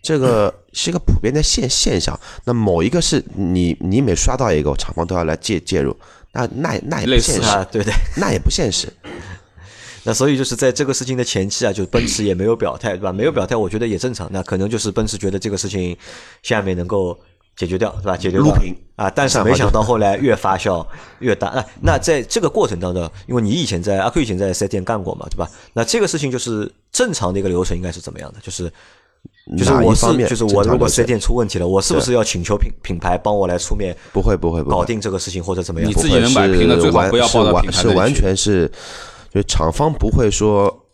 [0.00, 2.18] 这个是一个普遍的现现象。
[2.44, 5.94] 那某一个是你你每刷到一个，厂方都要来介介入，
[6.32, 7.92] 那那那也不现实，啊，对对。
[8.16, 8.90] 那也不现实。
[10.06, 13.12] 那所以就是在这个事情的前期啊，就奔驰也没有表态，对吧？
[13.12, 14.30] 没有表态，我觉得也正常。
[14.32, 15.96] 那可能就是奔驰觉得这个事情
[16.42, 17.18] 下面能够
[17.56, 18.16] 解决掉，对吧？
[18.16, 20.86] 解决掉撸平啊，但是没想到后来越发酵
[21.20, 21.50] 越大。
[21.54, 25.48] 那那在这个过程当中，因为你以前在阿 Q 以前在四 S 店干过嘛，对吧？
[25.72, 28.38] 那这个事情就是正常的一个流程应该是怎么样的？
[28.42, 28.70] 就是
[29.56, 35.88] 就是我是就是我如果四 S 店出问题了，我是不是要请求品品牌帮我来出面不会不会不会搞定这个事情或者怎么样？
[35.88, 38.70] 你自己能摆平的最好不要报到是完是完品牌那里去全是，
[39.32, 40.85] 就厂方不会说，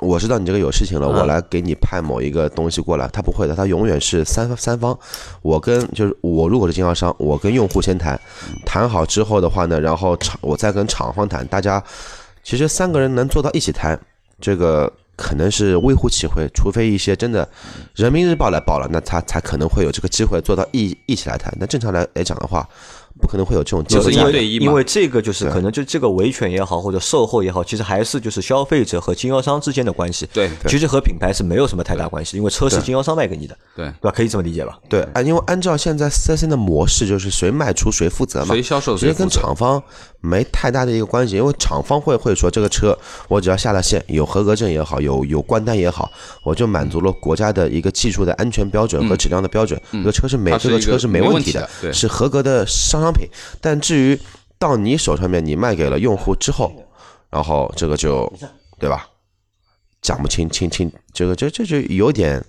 [0.00, 4.98] 我知道你这个有事情了，嗯我来给你派某一个东西过来，他不会的，他永远是三三方。
[5.42, 8.20] 我跟就是我如果是经销商，我跟用户先谈，
[8.64, 11.82] 谈好之后的话呢，然后厂我再跟厂方谈，大家
[12.42, 13.98] 其实三个人能做到一起谈，
[14.40, 14.92] 这个。
[15.20, 17.48] 可能是微乎其微，除非一些真的
[17.96, 21.52] 人民日报来报了，那他才可能会有这个机会做到一一起来谈。
[21.58, 22.64] 那正常来来讲的话，
[23.20, 24.28] 不可能会有这种机就是会在的。
[24.28, 30.28] 一对一因为这个就是可能就这个维权也好，或者售后也好，其实还是就是消费者和经销商之间的关系。
[30.32, 30.50] 对。
[30.66, 33.86] 其实和品牌是没有什么太大关系，因为车是经销商卖给你的，对。
[33.86, 34.10] 对吧？
[34.10, 34.78] 可以这么理解吧？
[34.88, 39.28] 对，啊，因为按照现在四 S 店的模式，就是谁卖出谁负责嘛，谁销售其实跟。
[39.28, 39.80] 厂方
[40.20, 46.10] 没太大的一个关系，因为厂方会会说这个车我只要下了线，有合格证也好，有有关单也好，
[46.42, 51.92] 我就满足了国家的一个技术的安全标准和质量的标准，这个车是没这个车是没没问题的对。
[51.92, 53.28] 是合格的商商品。
[53.60, 54.20] 但至于
[54.58, 56.72] 到你手上面，你卖给了用户之后，
[57.30, 58.30] 然后这个就
[58.78, 59.08] 对吧？
[60.00, 62.44] 讲不清清清，这个这这就有点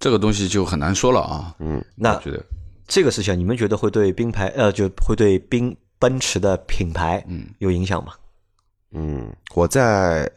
[0.00, 1.54] 这个东西就很难说了啊。
[1.60, 2.42] 嗯，那觉得
[2.86, 8.14] 这个事情，你们觉得会对冰牌呃，就会对冰奔驰的品牌嗯有影响吗？
[8.92, 10.30] 嗯，我在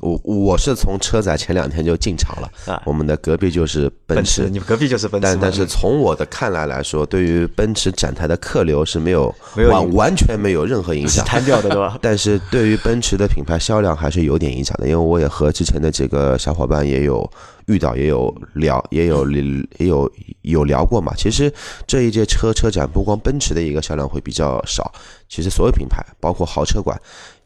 [0.00, 11.24] 我我是从车载前两天就进场了，啊我们的隔壁就是奔驰，你们隔壁就是奔驰，但但是从我的看来来说，对于奔驰展台的客流是没有完完全没有任何影响。
[11.24, 11.98] 摊掉的，对吧？
[12.02, 17.28] 但是对于奔驰的品牌销量还是有点影响的，因为我也和之前的几个小伙伴也有
[17.66, 20.10] 遇到，也有聊，也有也有
[20.42, 21.12] 有聊过嘛。
[21.16, 21.52] 其实
[21.86, 24.92] 这一届车车展，不光奔驰的一个销量会比较少，
[25.28, 26.98] 其实所有品牌，包括豪车馆，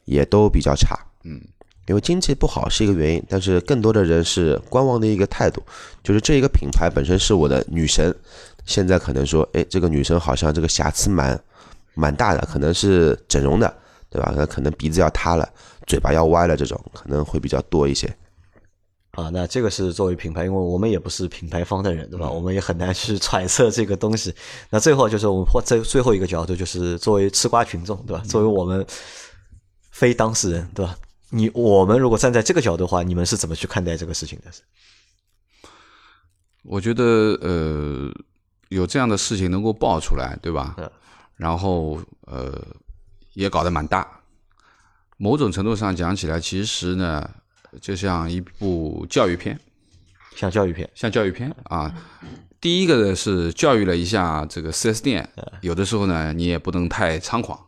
[0.05, 0.99] 也都比较差。
[1.25, 1.41] 嗯，
[1.87, 5.63] 因为经济不好是一个原因，但是更多的人是观望的一个态度，
[6.03, 8.15] 就是这一个品牌本身是我的女神，
[8.65, 11.39] 现在可能说，哎，这个女生好像这个瑕疵蛮
[11.95, 13.75] 蛮大的，可能是整容的，
[14.09, 14.33] 对吧？
[14.37, 15.49] 那可能鼻子要塌了，
[15.87, 18.07] 嘴巴要歪了，这种可能会比较多一些。
[19.11, 22.31] 啊，那这个是作为品牌，因为我们也不是品牌方的人，对吧？
[22.31, 24.35] 我们也很难去揣测这个东西。
[24.71, 28.23] 那最后就是我们或最最后一个角度，就是作为吃瓜群众，对吧？
[28.27, 28.87] 作为我们
[29.91, 30.97] 非当事人，对吧？
[31.33, 34.51] 你我们如果站在这个角度的话，你们是怎么去看待这个事情的？
[36.63, 37.05] 我觉得
[37.41, 38.13] 呃，
[38.69, 40.77] 有这样的事情能够爆出来，对吧？
[41.37, 42.63] 然后呃，
[43.35, 44.21] 也搞得蛮大。
[45.17, 47.29] 某种程度上讲起来，其实呢。
[47.81, 49.59] 就像一部教育片，
[50.37, 51.91] 像教育片，像教育片啊。
[52.61, 55.27] 第一个呢是教育了一下这个四 S 店，
[55.63, 57.59] 有的时候呢你也不能太猖狂，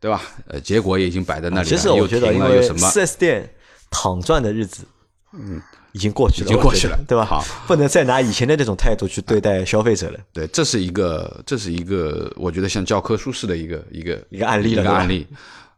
[0.00, 0.22] 对吧？
[0.46, 1.76] 呃，结果也已经摆在那里了。
[1.76, 3.48] 其实我觉得，因为四 S 店
[3.90, 4.84] 躺赚的日子，
[5.32, 5.60] 嗯，
[5.92, 7.24] 已经过去了，已经过去了，对吧？
[7.24, 10.18] 好，不能再拿以前的那种态度去对待消费者了。
[10.32, 15.26] 对，这是一个，这是一个，我觉得像教科书式的一个一个一个案例，一个案例。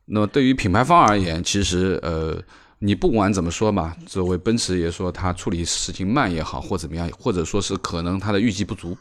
[0.04, 2.36] 那么对于品牌方而言，其实呃。
[2.82, 8.96] 你不管怎么说嘛，作为奔驰也说他处理事情慢也好，或怎么样，或者说是可能他的预计不足，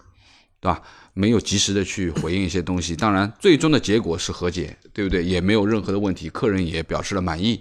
[0.59, 0.81] 对吧？
[1.19, 2.95] 没有及时的去回应一些东西。
[2.95, 5.21] 当然，最终的结果是和解，对不对？
[5.21, 7.59] 也没有任何的问题，客人也表示了满意。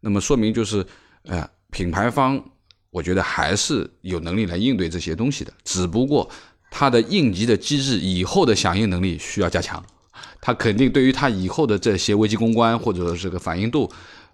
[0.00, 0.84] 那么说明就是，
[1.22, 2.42] 呃，品牌方
[2.90, 6.28] 我觉得还是有能力来应对这些东西的，只不过
[6.72, 9.80] 它的应急的机制以后的响应能力需要加强。
[10.40, 13.88] 它肯定对于它以后的这些危机公关或者这个反应度。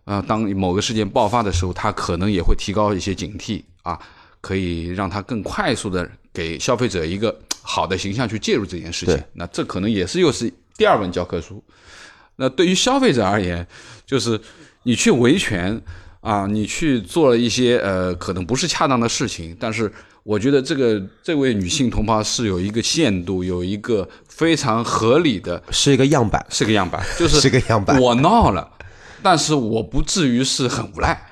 [0.04, 3.98] 啊，当某个事件爆发的时候，他可能也会提高一些警惕啊，
[4.42, 7.34] 可以让他更快速的给消费者一个
[7.66, 9.20] 好的形象去介入这件事情。
[9.32, 11.64] 那这可能也是又是第二本教科书。
[12.36, 13.66] 那对于消费者而言，
[14.06, 14.40] 就是
[14.82, 15.80] 你去维权
[16.20, 19.90] 啊，你去做了一些呃可能不是恰当的事情，但是
[20.22, 28.00] 我觉得这个这位女性同胞是有一个限度，有一个非常合理的，是一个样板，是个样板， 就是是个样板。
[28.00, 28.70] 我闹了。
[29.22, 31.26] 但是我不至于是很无赖，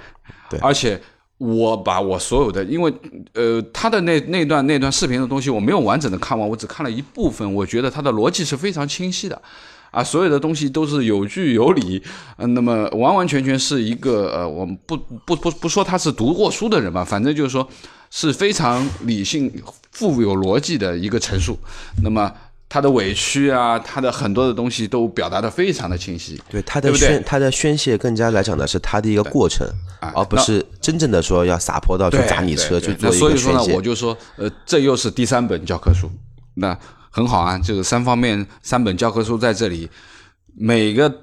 [0.49, 0.99] 对，而且
[1.43, 2.95] 我把我所有的，因为
[3.35, 9.43] 呃，他的那那段那段视频的东西我没有完整的看完，我只看了一部分，我觉得他的逻辑是非常清晰的，
[9.91, 12.01] 啊，所有的东西都是有据有理，
[12.37, 17.69] 嗯，那么完完全全是一个呃，我们不不不不说他是读过书的人吧，反正就是说
[18.11, 19.53] 是非常理性、
[19.91, 21.59] 富有逻辑的一个陈述，
[22.05, 22.33] 那么。
[22.73, 26.41] 他的委屈啊，他的很多的东西都表达的非常的清晰。
[26.49, 29.69] 对他的宣，他的宣泄更加来讲的是他的一个过程，
[30.01, 36.11] 而不是真正的说要撒泼到去砸你车去做一个所以说呢，我就说，呃，这又是第三本教科书，
[36.55, 36.75] 那
[37.11, 39.91] 很好啊，这个三方面三本教科书在这里，
[40.57, 41.15] 每个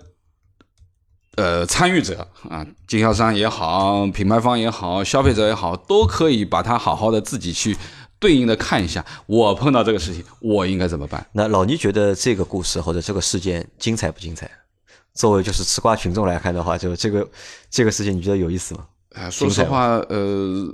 [1.36, 7.76] 呃参与者啊，经销商也好，品牌方也好，消费者也好，都可以把它好好的自己去。
[8.20, 11.26] 对应的看一下，我碰到这个事情，我应该怎么办？
[11.32, 14.50] 那老倪觉得这个故事或者这个事件精彩不精彩？
[15.14, 17.28] 作为就是吃瓜群众来看的话，就这个
[17.70, 18.86] 这个事情，你觉得有意思吗？
[19.14, 20.68] 啊，说实话，呃。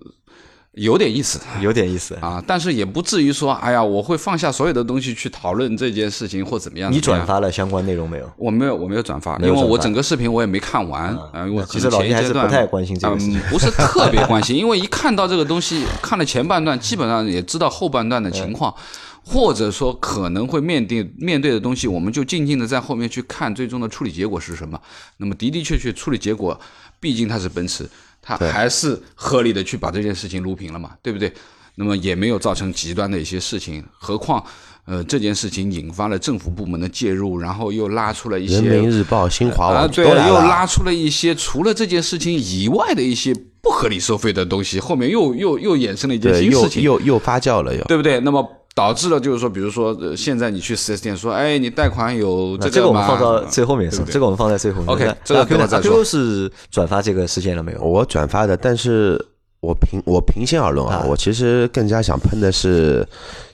[0.76, 6.92] 有点意思，有点意思啊，但是也不至于说，哎呀，我会放下所有的东西去讨论这件事情或怎么样。
[6.92, 8.30] 你转发了相关内容没有？
[8.38, 11.46] 我没有，我没有转发，因为我整个视频我也没看完啊。
[11.46, 18.76] 我其实老还是不太关心这个，嗯，不是特别关心，因为一看到这个东西，看了前半段，基本上也知道后半段的情况，
[19.24, 24.78] 或者说可能会面对面对的东西，我们就静静的在后面去看最终的处理结果是什么。
[25.18, 26.60] 那么的的确确处理结果，
[27.00, 27.90] 毕竟它是奔驰。
[28.26, 31.32] 他还是合理的去把这件事情撸平了嘛，对不对？
[31.76, 34.44] 那么也没有造成极端的一些事情，何况，
[34.86, 48.20] 呃，这件事情引发了政府部门的介入，然后又拉出了一些人民日报、新华网，对，又拉出了一些除了这件事情以外的一些不合理收费的东西，后面又又又衍生了一件新事情，又又发酵了，又对不对？
[48.22, 48.50] 那么。
[48.76, 54.90] 导致了就是说，比如说，现在你去四 S 店说，哎，你贷款有这个这个我们放到最后面说，这个我们放在最后面。
[54.90, 57.82] OK，这个 Q Q 是转发这个事件了没有？
[57.82, 59.18] 我转发的，但是
[59.62, 63.08] 我平我平心而论啊，我其实更加想喷的是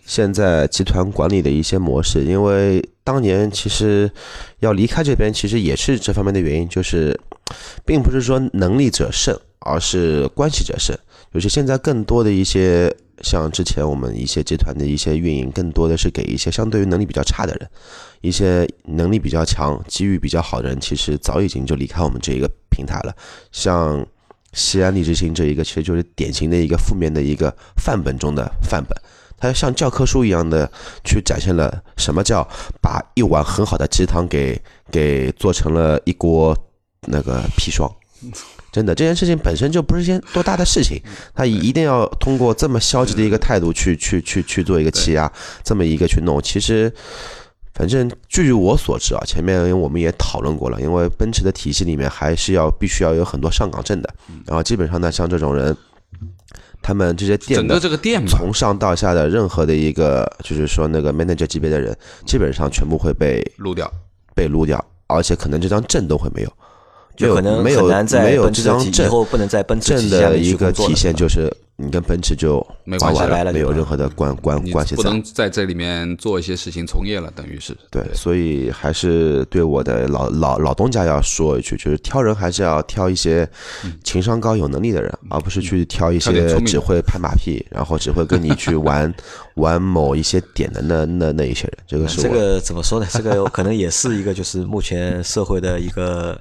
[0.07, 4.09] 现在集团管理的一些模式，因为当年其实
[4.61, 7.15] 要离开这边，其实也是这方面的原因，就是
[7.85, 10.97] 并不是说能力者胜，而是关系者胜，
[11.31, 12.91] 就是现在更多的一些。
[13.23, 17.69] 像之前我们一些集团的一些运营，更多的是给一些相对于能力比较差的人，
[18.21, 23.15] 一些能力比较强、机遇比较好的人，其实早已经就离开我们这一个平台了。
[23.51, 24.05] 像
[24.53, 28.97] 西安利之星这一个，其实就是典型的一个负面的一个范本中的范本，
[29.37, 30.69] 它像教科书一样的
[31.03, 32.45] 去展现了什么叫
[32.81, 34.61] 把一碗很好的鸡汤给
[34.91, 36.57] 给做成了一锅
[37.07, 37.89] 那个砒霜。
[38.71, 41.01] 真的，这件事情本身就不是件多大的事情，
[41.35, 45.31] 他一定要通过这么消极的一个态度去去去去做一个欺压，
[45.63, 46.41] 这么一个去弄。
[46.41, 46.91] 其实，
[47.73, 54.13] 反正据我所知啊，前面我们也讨论过了，因为奔驰的体系里面还是要必须要有很多上岗证的，
[54.45, 55.75] 然后基本上呢，像这种人，
[56.81, 61.93] 他们这些店整的个这个店，从上到下的任何的一个，就是说那个 manager 级别的人，
[62.25, 63.91] 基本上全部会被撸掉。
[64.33, 66.53] 被撸掉，而且可能这张证都会，没有
[67.15, 75.01] 就可能没有很难在没有奔驰体以这张证后不能在奔驰证的一个体现就是你跟奔驰就没关系了，没有任何的关关关系在。
[75.01, 83.49] 不能在这里面做一些事情从业了，等于是对，所以还是对我的老老老东家要说一句，就是挑人还是要挑一些
[84.03, 89.11] 情商高、有能力的人，而不是去挑一些只会拍马屁，然后只会跟你去玩
[89.55, 91.77] 玩某一些点的那那那一些人。
[91.87, 93.07] 这个是我这个怎么说呢？
[93.11, 96.39] 这个可能也是一个就是目前社会的一个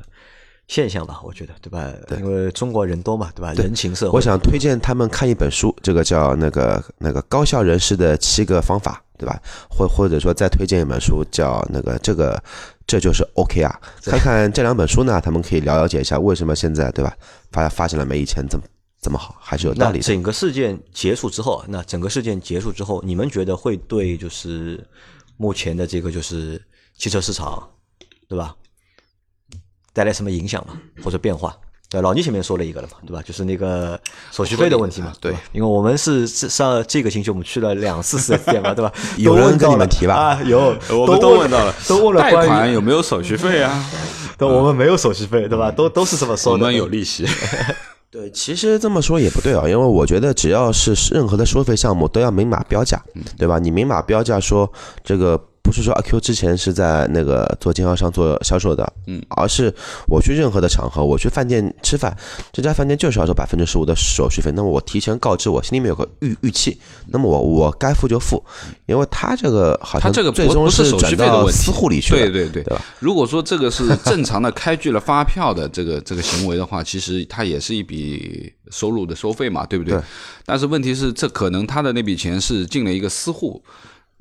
[0.71, 1.93] 现象吧，我觉得，对吧？
[2.21, 3.53] 因为中国人多嘛，对吧？
[3.55, 4.17] 人情社会。
[4.17, 9.37] 我想推荐他们看一本书，这个叫那个那个高效人士的七个方法，对吧？
[9.69, 12.41] 或或者说再推荐一本书，叫那个这个
[12.87, 13.81] 这就是 OK 啊。
[14.07, 17.13] 看看这两本书呢，他们可以了了解一下为什么现在对吧
[17.51, 18.63] 发发展了没以前这么
[19.03, 20.05] 这么好，还是有道理的。
[20.05, 24.87] 整个事件结束之后，那整个事件结束之后，你们觉得会对就是
[25.37, 26.63] 目前的这个就是
[26.97, 27.69] 汽车市场，
[28.29, 28.55] 对吧，
[29.93, 30.75] 带来什么影响嘛？
[31.03, 31.57] 或者变化？
[31.89, 33.21] 对，老倪前面说了一个了嘛，对吧？
[33.23, 35.35] 就是那个手续费的问题嘛，对？
[35.51, 38.93] 因为我们是是上这个星期我们去了两次四 S 店嘛， 对吧？
[39.17, 43.85] 有人跟你们提吧啊，有， 我们都问问到了，都问了贷关于，款有没有手续费啊？
[44.39, 45.69] 但我们没有手续费，对吧？
[45.71, 46.61] 都都是这么说的。
[46.61, 47.27] 我们有利息。
[48.09, 53.03] 对，其实这么说也不对啊，因为我觉得只要是任何的收费项目都要明码标价，
[53.37, 53.59] 对吧？
[53.59, 54.71] 你明码标价说
[55.05, 59.73] 这个不是说阿 Q 之前是在那个做经销商做销售的，嗯，而是
[60.09, 62.17] 我去任何的场合，我去饭店吃饭，
[62.53, 68.43] 这家饭店就是要收百分之十五的手续费，那么我提前告知我心里面有个预预期，那么我我该付就付，
[68.87, 72.83] 因为他这个好像他这个最终不不是手续转到私户里去了，对对对对吧？
[72.99, 79.95] 如果说这个是正常的开具了发票的这个这个行为的话，其实它也是一笔收入的收费嘛，对不对？
[79.95, 80.03] 对
[80.47, 83.63] 但是问题是，这可能他的那笔钱是进了一个私户。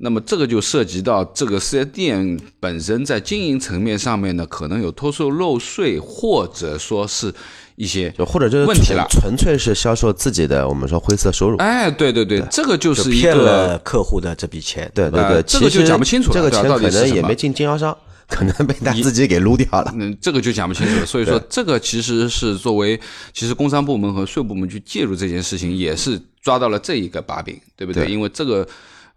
[0.02, 7.32] 那么这个就涉及到这个四 S 店本身在经营层面上面呢，可能有偷税漏税，或者说是
[7.76, 17.96] 一些就或者就是问题了纯纯粹是销售自己的我们说灰色收入，哎，对对对，这个就就是骗一个了客户的这笔钱，呃对对对，这个就讲不清楚了这个钱可能也没进经销商，
[18.26, 19.92] 可能被他自己给撸掉了。
[19.98, 21.04] 嗯，这个就讲不清楚了。
[21.04, 22.98] 所以说，这个其实是作为
[23.34, 28.06] 其实工商部门和税部门去介入这件事情，也是抓到了这一个把柄，对不对？
[28.06, 28.66] 对因为这个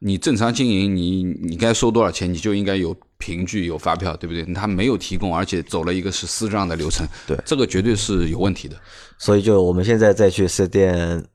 [0.06, 4.44] 你正常经营，你你该收多少钱，你就应该有凭据、有发票，对不对？
[4.54, 8.76] 他没有提供，而且走了一个是私账的流程，对这个绝对是有问题的。
[9.18, 11.26] 所以就我们现在再去四 S 店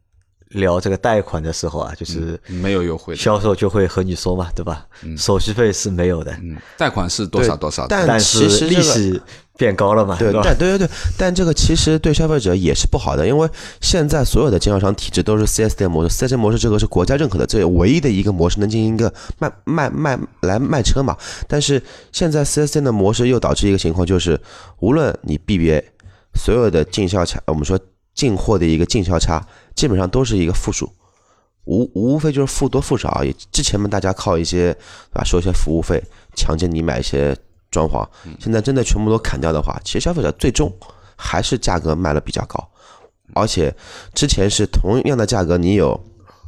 [0.51, 4.87] 聊这个贷款的时候啊，就是没有优惠，销售就会和你说嘛，对吧？
[5.17, 9.21] 手续费是没有的，嗯，贷款是多少多少，但但是其实这个利息
[9.59, 13.49] 变高了嘛，对，但对对对，但这个其实对消费者也是不好的，因为
[13.81, 21.17] 现在所有的经销商体制都是 4S 店模式，4S 店模式这个是国家认可的，这唯一的一个模式能进行一个卖卖卖来卖车嘛。
[21.49, 21.83] 但是
[22.13, 24.41] 现在 4S 店的模式又导致一个情况，就是
[24.79, 25.83] 无论你 BBA
[26.37, 27.77] 所有的进销差，我们说
[28.15, 29.45] 进货的一个进销差，
[29.75, 30.89] 基本上都是一个负数。
[31.65, 33.35] 无无非就是负多负少而已。
[33.53, 34.75] 之前嘛，大家靠一些
[35.13, 36.03] 啊，收一些服务费，
[36.35, 37.37] 强制你买一些
[37.71, 38.07] 装潢。
[38.39, 40.73] 现在真的全部都砍掉的话，其实消费者最终
[41.17, 42.69] 还是价格卖的比较高，
[43.35, 43.75] 而且
[44.15, 45.99] 之前是同样的价格，你有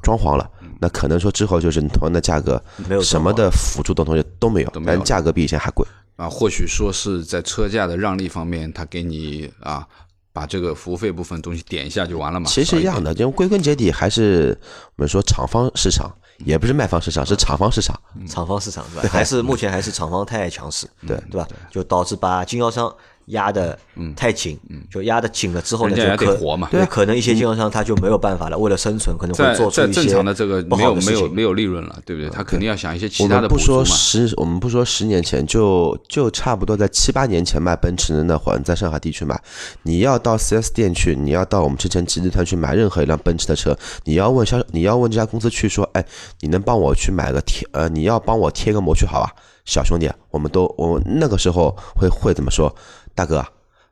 [0.03, 0.51] 装潢了，
[0.81, 5.87] 那可能说之后就是你同样的价格，没有什么的辅助的东西都没有，但价格比以前还贵。
[6.17, 9.87] 啊，或许说是在车价的让利方面，他给你啊，
[10.35, 12.47] 把这个服务费部分东西点一下就完了嘛。
[12.47, 14.59] 其实一样的，因为归根结底还是
[14.97, 16.15] 我们说厂方市场，
[16.45, 17.99] 也不是卖方市场，是厂方市场。
[18.29, 19.03] 厂方市场是吧？
[19.11, 21.47] 还是目前还是厂方太强势，对对吧？
[21.71, 22.93] 就导致把经销商
[23.27, 23.77] 压的
[24.15, 24.59] 太紧，
[24.91, 26.69] 就压的紧了之后呢，就可得活嘛。
[26.71, 31.01] 对，可能一些经销商他就没有办法了，为了生存，可能会做出一些正常的这个没有。
[31.01, 32.29] 没有没有利润了，对不对？
[32.29, 33.97] 他肯定要想一些其我他的补助们不说。
[33.97, 39.41] 十，我们不说十年前，就就差不多在七八年前卖奔驰的那会儿，在上海地区买，
[39.83, 46.05] 你要到 4S 店去，你要到我们之前集集团去买任何一辆奔驰的车，你要问销，你要问这家公司去说，哎，
[46.41, 49.33] 你能帮我去买个贴，呃，你要帮我贴个膜去好吧，
[49.71, 52.75] 小兄弟，我们都我那个时候会会怎么说，
[53.15, 53.47] 大哥，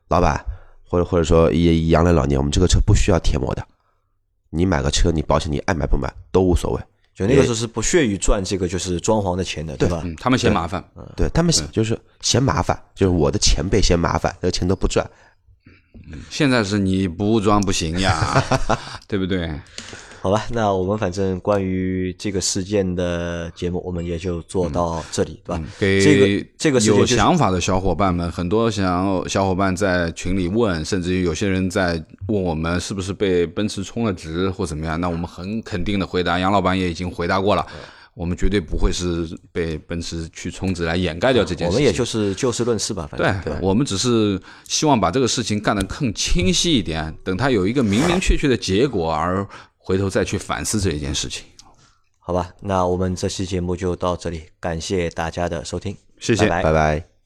[0.09, 0.43] 老板，
[0.83, 3.65] 或者或者说也杨磊老聂，我们这个车不需要贴膜的，
[4.49, 6.81] 你买个车，你保险你爱买不买都无所谓。
[7.15, 10.01] 就那个时候是不屑于赚这个就是装潢的钱的，对吧？
[10.03, 10.83] 嗯，他们嫌麻烦，
[11.15, 15.09] 对他们就是嫌麻烦，就是我的前辈嫌麻烦，这个钱都不赚。
[16.29, 18.43] 现在是你不装不行呀，
[19.07, 19.49] 对不对？
[20.21, 25.63] 好吧，那我们反正关于这个事件的节目，我们也就做到这里，对吧？
[25.79, 34.99] 给这个这个有想法的小伙伴们，很多想小伙伴在群里问，甚至于有些人在问我们是不是被奔驰充了值或怎么样。
[34.99, 37.65] 那我们很肯定的回答，杨老板也已经回答过了，
[38.13, 41.73] 我们绝对不会是被奔驰去充值来掩盖掉这件事情。
[41.73, 49.47] 我们也就是就事论事吧，反对正对吧我们只是希望把这个事情干得更清晰一点，等它有一个明明确确的结果，而
[49.89, 51.43] 回头再去反思这一件事情。
[52.19, 57.18] 好吧，那我们这期节目就到这里，感谢大家的收听，谢谢拜拜拜拜。